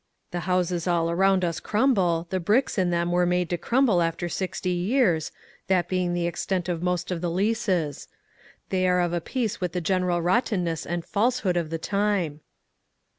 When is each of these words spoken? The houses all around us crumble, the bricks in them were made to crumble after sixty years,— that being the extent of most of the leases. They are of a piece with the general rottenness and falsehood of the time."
The 0.31 0.39
houses 0.49 0.87
all 0.87 1.11
around 1.11 1.45
us 1.45 1.59
crumble, 1.59 2.25
the 2.31 2.39
bricks 2.39 2.79
in 2.79 2.89
them 2.89 3.11
were 3.11 3.27
made 3.27 3.51
to 3.51 3.55
crumble 3.59 4.01
after 4.01 4.27
sixty 4.29 4.71
years,— 4.71 5.31
that 5.67 5.87
being 5.87 6.15
the 6.15 6.25
extent 6.25 6.67
of 6.67 6.81
most 6.81 7.11
of 7.11 7.21
the 7.21 7.29
leases. 7.29 8.07
They 8.69 8.87
are 8.87 8.99
of 8.99 9.13
a 9.13 9.21
piece 9.21 9.61
with 9.61 9.73
the 9.73 9.79
general 9.79 10.19
rottenness 10.19 10.87
and 10.87 11.05
falsehood 11.05 11.55
of 11.55 11.69
the 11.69 11.77
time." 11.77 12.39